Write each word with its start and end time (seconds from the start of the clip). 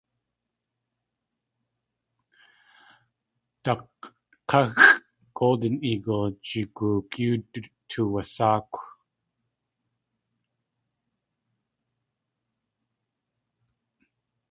Dak̲káxʼ 3.63 4.85
"Golden 5.37 5.75
Eagle" 5.89 6.19
gijook 6.47 7.11
yóo 7.21 7.35
tuwasáakw. 7.89 8.79